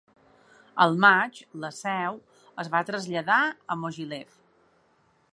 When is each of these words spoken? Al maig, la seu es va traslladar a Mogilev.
Al 0.85 0.95
maig, 1.03 1.35
la 1.65 1.69
seu 1.79 2.17
es 2.63 2.71
va 2.75 2.81
traslladar 2.87 3.37
a 3.75 3.77
Mogilev. 3.83 4.33